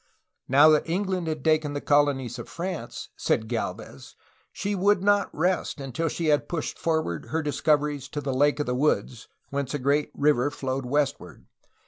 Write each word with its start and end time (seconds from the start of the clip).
Now 0.47 0.67
that 0.69 0.89
England 0.89 1.27
had 1.27 1.43
taken 1.45 1.73
the 1.73 1.79
colonies 1.79 2.39
of 2.39 2.49
France, 2.49 3.09
said 3.15 3.47
Gdlvez, 3.47 4.15
she 4.51 4.73
would 4.73 5.03
not 5.03 5.29
rest 5.31 5.79
until 5.79 6.09
she 6.09 6.29
had 6.29 6.49
pushed 6.49 6.79
forward 6.79 7.25
her 7.25 7.43
discoveries 7.43 8.07
to 8.09 8.19
the 8.19 8.33
Lake 8.33 8.59
of 8.59 8.65
the 8.65 8.73
Woods, 8.73 9.27
whence 9.51 9.75
a 9.75 9.77
great 9.77 10.09
river 10.15 10.49
flowed 10.49 10.87
westward. 10.87 11.45